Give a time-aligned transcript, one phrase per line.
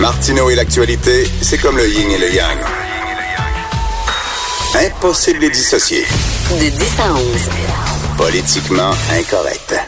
[0.00, 2.58] Martineau et l'actualité, c'est comme le yin et le yang.
[4.74, 6.06] Impossible de les dissocier.
[6.58, 7.99] De 10 à 11.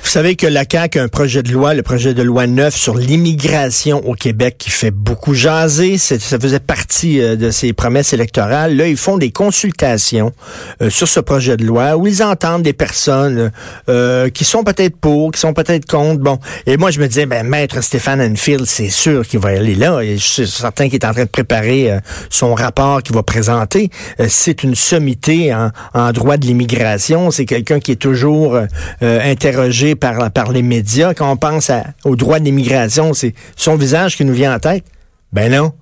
[0.03, 2.75] Vous savez que la CAQ a un projet de loi, le projet de loi 9
[2.75, 5.99] sur l'immigration au Québec qui fait beaucoup jaser.
[5.99, 8.75] Ça faisait partie euh, de ses promesses électorales.
[8.75, 10.33] Là, ils font des consultations
[10.81, 13.53] euh, sur ce projet de loi où ils entendent des personnes
[13.91, 16.21] euh, qui sont peut-être pour, qui sont peut-être contre.
[16.23, 19.75] Bon, et moi, je me disais, ben, maître Stéphane Enfield, c'est sûr qu'il va aller
[19.75, 20.01] là.
[20.01, 21.99] Et je suis certain qu'il est en train de préparer
[22.31, 23.91] son rapport qu'il va présenter.
[24.29, 25.55] c'est une sommité
[25.95, 27.31] en droit de l'immigration.
[27.31, 28.67] C'est quelqu'un qui est toujours toujours euh,
[29.03, 31.13] euh, interrogé par, par les médias.
[31.13, 31.73] Quand on pense
[32.05, 34.85] au droit de l'immigration, c'est son visage qui nous vient en tête.
[35.33, 35.73] Ben non.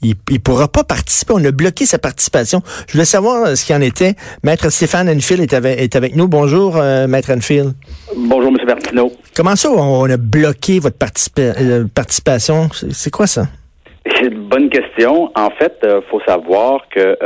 [0.00, 1.32] Il ne pourra pas participer.
[1.34, 2.60] On a bloqué sa participation.
[2.86, 4.14] Je voulais savoir euh, ce qu'il en était.
[4.44, 6.28] Maître Stéphane Enfield est avec, est avec nous.
[6.28, 6.76] Bonjour,
[7.08, 7.72] Maître Enfield.
[8.16, 8.58] Bonjour, M.
[8.66, 9.10] Bertino.
[9.34, 12.68] Comment ça, on a bloqué votre participation?
[12.92, 13.48] C'est quoi ça?
[14.54, 15.32] Bonne question.
[15.34, 17.18] En fait, il faut savoir que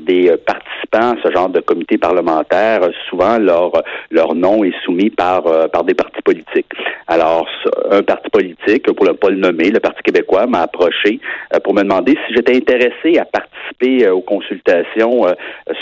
[0.00, 3.72] des participants à ce genre de comité parlementaire, souvent leur
[4.10, 6.72] leur nom est soumis par euh, par des partis politiques.
[7.06, 7.48] Alors,
[7.90, 11.20] un parti politique, pour ne pas le nommer, le Parti québécois, m'a approché
[11.54, 15.26] euh, pour me demander si j'étais intéressé à participer euh, aux consultations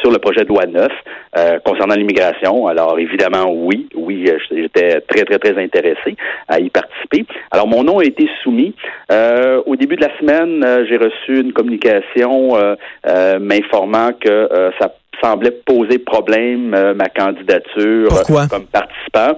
[0.01, 0.89] sur le projet de loi 9
[1.65, 2.67] concernant l'immigration.
[2.67, 6.17] Alors, évidemment, oui, oui, j'étais très, très, très intéressé
[6.49, 7.25] à y participer.
[7.51, 8.75] Alors, mon nom a été soumis.
[9.11, 12.57] au début de la semaine, j'ai reçu une communication
[13.41, 14.93] m'informant que ça
[15.23, 18.09] semblait poser problème euh, ma candidature
[18.51, 19.37] comme participant.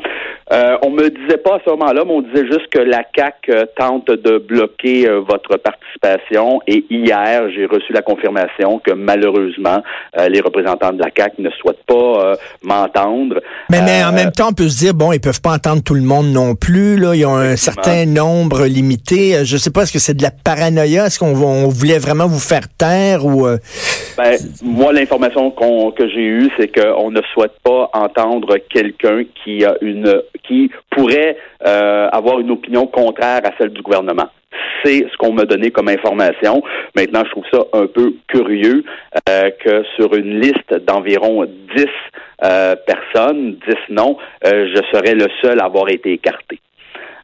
[0.52, 3.36] Euh, on me disait pas à ce moment-là, mais on disait juste que la CAC
[3.48, 6.60] euh, tente de bloquer euh, votre participation.
[6.66, 9.82] Et hier, j'ai reçu la confirmation que malheureusement,
[10.28, 13.40] les représentants de la CAC ne souhaitent pas m'entendre.
[13.70, 15.94] Mais, mais en même temps, on peut se dire bon, ils peuvent pas entendre tout
[15.94, 16.96] le monde non plus.
[16.96, 19.44] Là, ils ont un certain nombre limité.
[19.44, 21.06] Je sais pas, est-ce que c'est de la paranoïa?
[21.06, 21.32] Est-ce qu'on
[21.68, 23.46] voulait vraiment vous faire taire ou
[24.16, 25.50] ben, moi, l'information
[25.96, 31.36] que j'ai eue, c'est qu'on ne souhaite pas entendre quelqu'un qui a une qui pourrait
[31.66, 34.28] euh, avoir une opinion contraire à celle du gouvernement.
[34.84, 36.62] C'est ce qu'on m'a donné comme information.
[36.96, 38.84] Maintenant, je trouve ça un peu curieux
[39.28, 41.86] euh, que sur une liste d'environ 10
[42.44, 46.58] euh, personnes, 10 noms, je serais le seul à avoir été écarté.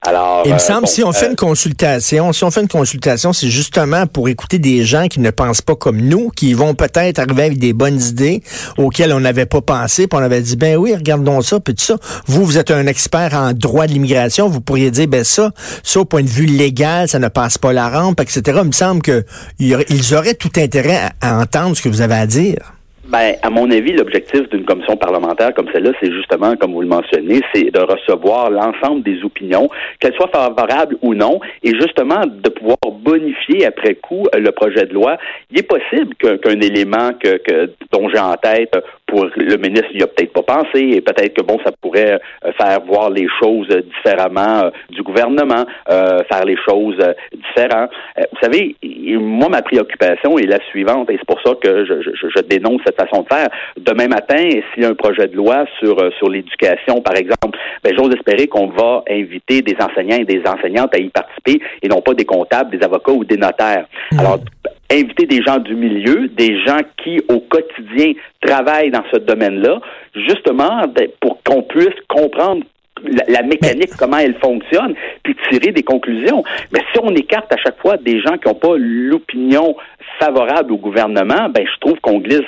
[0.02, 2.68] Alors, il me euh, semble, si on fait euh, une consultation, si on fait une
[2.68, 6.74] consultation, c'est justement pour écouter des gens qui ne pensent pas comme nous, qui vont
[6.74, 8.42] peut-être arriver avec des bonnes idées
[8.76, 11.84] auxquelles on n'avait pas pensé, puis on avait dit, ben oui, regardons ça, puis tout
[11.84, 11.96] ça.
[12.26, 15.50] Vous, vous êtes un expert en droit de l'immigration, vous pourriez dire, ben ça,
[15.82, 18.42] ça, au point de vue légal, ça ne passe pas la rampe, etc.
[18.62, 22.77] Il me semble qu'ils auraient tout intérêt à entendre ce que vous avez à dire.
[23.08, 26.88] Ben, à mon avis, l'objectif d'une commission parlementaire comme celle-là, c'est justement, comme vous le
[26.88, 32.50] mentionnez, c'est de recevoir l'ensemble des opinions, qu'elles soient favorables ou non, et justement de
[32.50, 35.16] pouvoir bonifier après coup euh, le projet de loi.
[35.50, 38.76] Il est possible qu'un élément que, que dont j'ai en tête
[39.08, 42.52] pour le ministre n'y a peut-être pas pensé et peut-être que bon ça pourrait euh,
[42.52, 46.96] faire voir les choses différemment euh, du gouvernement, euh, faire les choses
[47.32, 47.90] différentes.
[48.16, 48.76] vous savez,
[49.18, 52.80] moi ma préoccupation est la suivante et c'est pour ça que je, je, je, dénonce
[52.86, 53.48] cette façon de faire.
[53.78, 54.36] Demain matin,
[54.72, 58.46] s'il y a un projet de loi sur sur l'éducation par exemple, ben j'ose espérer
[58.46, 62.24] qu'on va inviter des enseignants et des enseignantes à y participer et non pas des
[62.24, 63.86] comptables, des avocats ou des notaires.
[64.12, 64.18] Mmh.
[64.20, 64.38] Alors
[64.90, 69.80] inviter des gens du milieu, des gens qui au quotidien travaillent dans ce domaine-là,
[70.14, 70.82] justement
[71.20, 72.64] pour qu'on puisse comprendre
[73.28, 76.42] la, mécanique, comment elle fonctionne, puis tirer des conclusions.
[76.72, 79.76] Mais si on écarte à chaque fois des gens qui n'ont pas l'opinion
[80.18, 82.40] favorable au gouvernement, ben je trouve qu'on glisse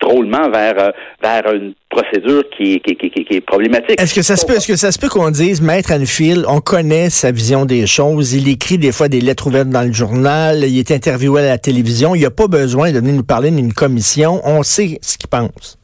[0.00, 0.90] drôlement vers euh,
[1.22, 4.00] vers une procédure qui est, qui, qui, qui est problématique.
[4.00, 6.60] Est-ce que ça se peut, est-ce que ça se peut qu'on dise, Maître Anfield, on
[6.60, 10.64] connaît sa vision des choses, il écrit des fois des lettres ouvertes dans le journal,
[10.64, 13.50] il est interviewé à la télévision, il n'y a pas besoin de venir nous parler
[13.50, 15.77] d'une commission, on sait ce qu'il pense.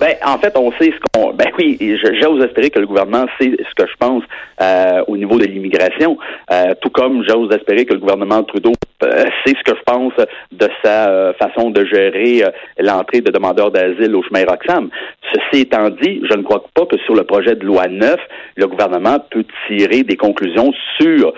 [0.00, 1.32] Ben, en fait, on sait ce qu'on.
[1.32, 1.76] Ben oui,
[2.20, 4.22] j'ose espérer que le gouvernement sait ce que je pense
[4.60, 6.18] euh, au niveau de l'immigration,
[6.50, 8.72] euh, tout comme j'ose espérer que le gouvernement Trudeau
[9.02, 10.12] euh, sait ce que je pense
[10.52, 12.44] de sa façon de gérer
[12.78, 14.88] l'entrée de demandeurs d'asile au chemin Roxham.
[15.32, 18.16] Ceci étant dit, je ne crois pas que sur le projet de loi 9,
[18.56, 21.32] le gouvernement peut tirer des conclusions sur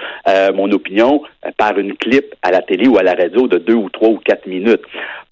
[0.55, 1.23] mon opinion
[1.57, 4.19] par une clip à la télé ou à la radio de deux ou trois ou
[4.19, 4.83] quatre minutes.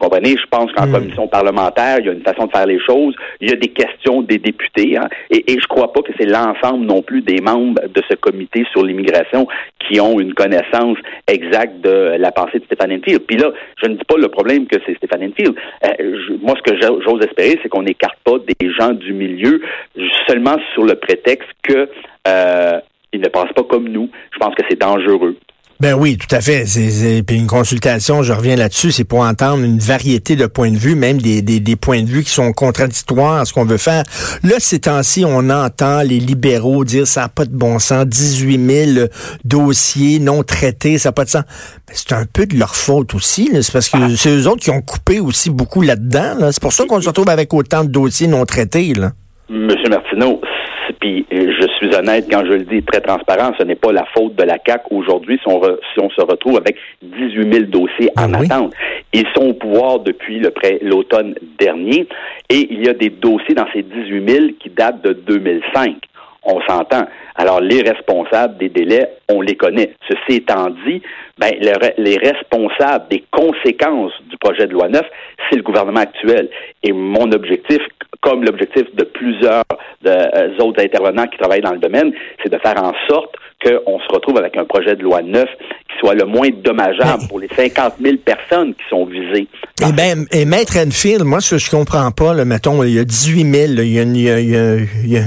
[0.00, 0.37] Vous comprenez?
[0.37, 0.93] Je pense qu'en hmm.
[0.93, 3.14] commission parlementaire, il y a une façon de faire les choses.
[3.40, 4.96] Il y a des questions des députés.
[4.96, 8.14] Hein, et, et je crois pas que c'est l'ensemble non plus des membres de ce
[8.14, 9.46] comité sur l'immigration
[9.81, 13.23] qui ont une connaissance exacte de la pensée de Stéphane Enfield.
[13.26, 13.50] Puis là,
[13.82, 15.55] je ne dis pas le problème que c'est Stéphane Enfield.
[15.85, 19.61] Euh, moi, ce que j'ose espérer, c'est qu'on n'écarte pas des gens du milieu
[20.26, 21.88] seulement sur le prétexte que
[22.26, 22.81] euh,
[23.13, 24.11] ils ne pensent pas comme nous.
[24.33, 25.37] Je pense que c'est dangereux.
[25.81, 26.67] Ben oui, tout à fait.
[26.67, 30.77] C'est, puis une consultation, je reviens là-dessus, c'est pour entendre une variété de points de
[30.77, 33.77] vue, même des, des, des points de vue qui sont contradictoires à ce qu'on veut
[33.77, 34.03] faire.
[34.43, 38.95] Là, ces temps-ci, on entend les libéraux dire ça n'a pas de bon sens, 18
[38.95, 39.07] 000
[39.45, 41.45] dossiers non traités, ça n'a pas de sens.
[41.87, 43.49] Ben, c'est un peu de leur faute aussi.
[43.63, 46.51] C'est parce que c'est eux autres qui ont coupé aussi beaucoup là-dedans.
[46.51, 48.95] C'est pour ça qu'on se retrouve avec autant de dossiers non traités.
[48.95, 49.13] Là.
[49.49, 50.41] Monsieur Martineau,
[51.00, 54.35] puis je suis honnête quand je le dis très transparent, ce n'est pas la faute
[54.37, 58.35] de la CAC aujourd'hui si on, si on se retrouve avec 18 000 dossiers en
[58.35, 58.75] ah attente.
[59.12, 60.43] Ils sont au pouvoir depuis
[60.83, 62.06] l'automne dernier
[62.50, 65.97] et il y a des dossiers dans ces 18 000 qui datent de 2005
[66.49, 67.06] on s'entend.
[67.35, 69.95] Alors, les responsables des délais, on les connaît.
[70.09, 71.03] Ceci étant dit,
[71.38, 71.52] ben,
[71.99, 75.02] les responsables des conséquences du projet de loi 9,
[75.49, 76.49] c'est le gouvernement actuel.
[76.82, 77.81] Et mon objectif,
[78.20, 79.64] comme l'objectif de plusieurs
[80.06, 82.12] euh, autres intervenants qui travaillent dans le domaine,
[82.43, 85.49] c'est de faire en sorte qu'on se retrouve avec un projet de loi neuf
[85.88, 89.49] qui soit le moins dommageable pour les 50 000 personnes qui sont visées.
[89.81, 92.99] Et, ben, et Maître Enfield, moi, ce que je comprends pas, là, mettons, il y
[92.99, 95.25] a 18 000, il y a, il y a, il y a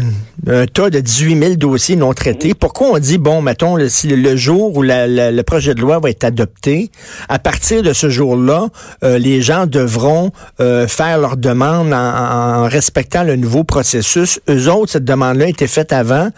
[0.47, 2.53] un tas de 18 000 dossiers non traités.
[2.53, 6.09] Pourquoi on dit, bon, mettons, le, le jour où la, le projet de loi va
[6.09, 6.91] être adopté,
[7.29, 8.67] à partir de ce jour-là,
[9.03, 14.39] euh, les gens devront euh, faire leur demande en, respectant le nouveau processus.
[14.49, 16.29] Eux autres, cette demande-là a été faite avant.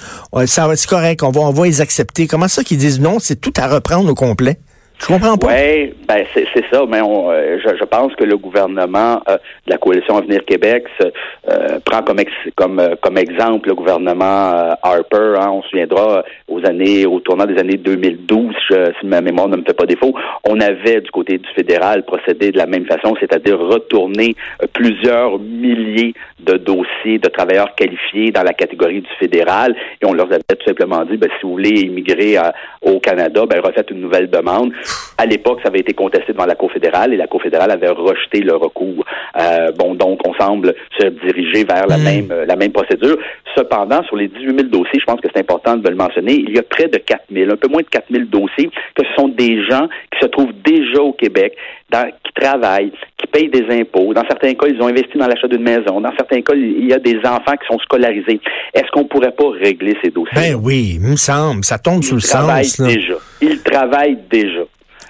[0.45, 2.27] Ça va être correct, on va, on va les accepter.
[2.27, 4.59] Comment ça qu'ils disent non, c'est tout à reprendre au complet?
[4.99, 5.47] Je comprends pas?
[5.47, 6.83] Oui, ben c'est, ça.
[6.87, 10.85] Mais on, euh, je, je, pense que le gouvernement euh, de la coalition Avenir Québec
[11.01, 12.19] euh, prend comme
[12.55, 15.35] comme comme exemple le gouvernement Harper.
[15.39, 18.55] Hein, on se souviendra aux années au tournant des années 2012,
[18.99, 20.13] si ma mémoire ne me fait pas défaut,
[20.45, 24.35] on avait du côté du fédéral procédé de la même façon, c'est-à-dire retourner
[24.73, 26.13] plusieurs milliers
[26.45, 30.65] de dossiers de travailleurs qualifiés dans la catégorie du fédéral et on leur avait tout
[30.65, 32.37] simplement dit ben, si vous voulez immigrer
[32.81, 34.71] au Canada, ben refaites une nouvelle demande.
[35.17, 37.89] À l'époque, ça avait été contesté devant la Cour fédérale et la Cour fédérale avait
[37.89, 39.05] rejeté le recours.
[39.39, 42.03] Euh, bon, donc on semble se diriger vers la hmm.
[42.03, 43.17] même euh, la même procédure.
[43.55, 46.55] Cependant, sur les 18 000 dossiers, je pense que c'est important de le mentionner, il
[46.55, 49.13] y a près de 4 000, un peu moins de 4 000 dossiers, que ce
[49.15, 51.55] sont des gens qui se trouvent déjà au Québec,
[51.89, 54.13] dans, qui travaillent, qui payent des impôts.
[54.13, 56.01] Dans certains cas, ils ont investi dans l'achat d'une maison.
[56.01, 58.39] Dans certains cas, il y a des enfants qui sont scolarisés.
[58.73, 60.35] Est-ce qu'on pourrait pas régler ces dossiers?
[60.35, 61.63] Ben oui, il me semble.
[61.63, 62.81] Ça tombe sous le sens.
[62.81, 63.15] Déjà.
[63.41, 64.63] Ils travaillent déjà.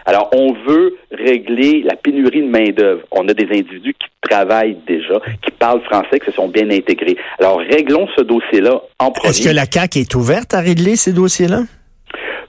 [0.05, 3.03] Alors, on veut régler la pénurie de main-d'œuvre.
[3.11, 7.17] On a des individus qui travaillent déjà, qui parlent français, qui se sont bien intégrés.
[7.39, 9.29] Alors, réglons ce dossier-là en premier.
[9.29, 11.63] Est-ce que la CAQ est ouverte à régler ces dossiers-là?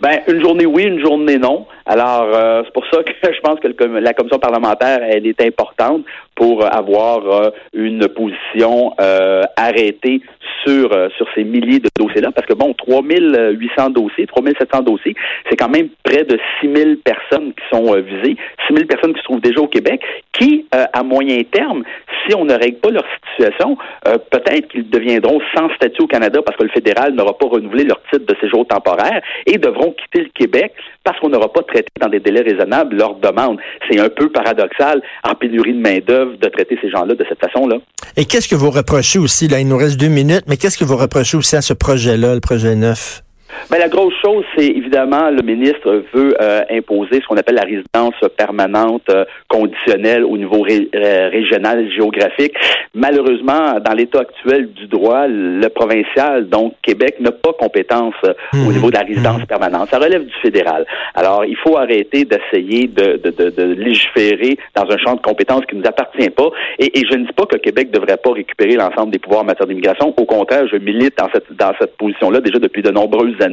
[0.01, 1.67] Ben, une journée oui, une journée non.
[1.87, 6.05] Alors, euh, c'est pour ça que je pense que la commission parlementaire, elle est importante
[6.35, 10.21] pour avoir euh, une position euh, arrêtée
[10.65, 15.15] sur sur ces milliers de dossiers-là, parce que bon, 3800 dossiers, 3700 dossiers,
[15.49, 18.37] c'est quand même près de 6000 personnes qui sont visées,
[18.69, 20.01] 6000 personnes qui se trouvent déjà au Québec,
[20.39, 21.85] qui, à moyen terme,
[22.27, 26.57] si on ne règle pas leur situation, peut-être qu'ils deviendront sans statut au Canada parce
[26.57, 30.31] que le fédéral n'aura pas renouvelé leur titre de séjour temporaire et devront quitter le
[30.35, 30.73] Québec
[31.05, 33.59] parce qu'on n'aura pas traité dans des délais raisonnables leur demande.
[33.89, 37.77] C'est un peu paradoxal en pénurie de main-d'œuvre de traiter ces gens-là de cette façon-là.
[38.17, 40.85] Et qu'est-ce que vous reprochez aussi, là, il nous reste deux minutes, mais qu'est-ce que
[40.85, 43.24] vous reprochez aussi à ce projet-là, le projet neuf?
[43.71, 47.63] Ben, la grosse chose, c'est évidemment le ministre veut euh, imposer ce qu'on appelle la
[47.63, 52.55] résidence permanente euh, conditionnelle au niveau euh, régional géographique.
[52.95, 58.15] Malheureusement, dans l'état actuel du droit, le provincial, donc Québec, n'a pas compétence
[58.53, 58.73] au mhm.
[58.73, 59.47] niveau de la résidence mhm.
[59.47, 59.89] permanente.
[59.91, 60.87] Ça relève du fédéral.
[61.15, 65.65] Alors, il faut arrêter d'essayer de, de, de, de, légiférer dans un champ de compétences
[65.67, 66.51] qui ne nous appartient pas.
[66.79, 69.43] Et, et je ne dis pas que Québec ne devrait pas récupérer l'ensemble des pouvoirs
[69.43, 70.15] en matière d'immigration.
[70.17, 73.44] Au contraire, je milite dans cette, dans cette position-là déjà depuis de nombreuses années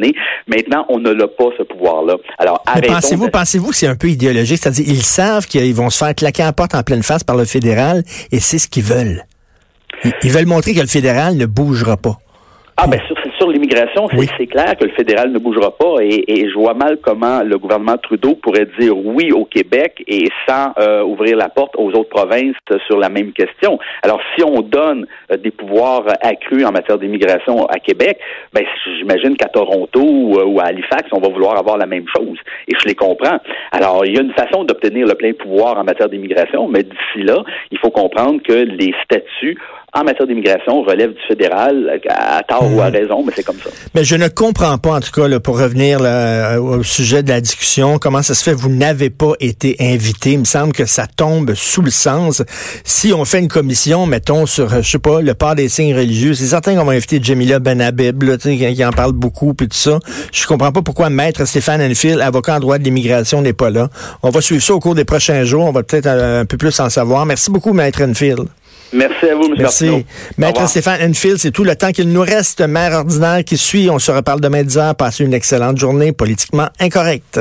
[0.47, 2.15] Maintenant, on ne l'a pas, ce pouvoir-là.
[2.37, 4.59] Alors, pensez-vous, pensez-vous que c'est un peu idéologique?
[4.61, 7.45] C'est-à-dire, ils savent qu'ils vont se faire claquer en porte en pleine face par le
[7.45, 9.25] fédéral et c'est ce qu'ils veulent.
[10.23, 12.17] Ils veulent montrer que le fédéral ne bougera pas.
[12.77, 14.07] Ah, sûr, sur l'immigration,
[14.37, 17.97] c'est clair que le fédéral ne bougera pas et, je vois mal comment le gouvernement
[17.97, 22.55] Trudeau pourrait dire oui au Québec et sans euh, ouvrir la porte aux autres provinces
[22.85, 23.79] sur la même question.
[24.03, 28.19] Alors, si on donne euh, des pouvoirs accrus en matière d'immigration à Québec,
[28.53, 28.63] ben,
[28.99, 32.37] j'imagine qu'à Toronto ou, ou, à Halifax, on va vouloir avoir la même chose.
[32.67, 33.39] Et je les comprends.
[33.71, 37.25] Alors, il y a une façon d'obtenir le plein pouvoir en matière d'immigration, mais d'ici
[37.25, 39.57] là, il faut comprendre que les statuts
[39.93, 42.95] en matière d'immigration relève du fédéral, à tort ou à mhm.
[42.95, 43.69] raison, mais c'est comme ça.
[43.93, 45.99] Mais je ne comprends pas, en tout cas, pour revenir
[46.61, 50.33] au sujet de la discussion, comment ça se fait vous n'avez pas été invité.
[50.33, 52.41] Il me semble que ça tombe sous le sens.
[52.85, 56.33] Si on fait une commission, mettons, sur, je sais pas, le port des signes religieux,
[56.35, 59.99] c'est certain qu'on va inviter Jamila Benhabib, là, qui en parle beaucoup, puis tout ça.
[60.31, 63.89] Je comprends pas pourquoi Maître Stéphane Enfield, avocat en droit de l'immigration, n'est pas là.
[64.23, 65.65] On va suivre ça au cours des prochains jours.
[65.65, 67.25] On va peut-être un peu plus en savoir.
[67.25, 68.47] Merci beaucoup, Maître Enfield.
[68.93, 69.55] Merci à vous, M.
[69.57, 70.05] Merci.
[70.37, 72.61] Maître Stéphane Enfield, c'est tout le temps qu'il nous reste.
[72.61, 73.89] Maire ordinaire qui suit.
[73.89, 74.95] On se reparle demain 10 heures.
[74.95, 77.39] Passez une excellente journée politiquement incorrecte.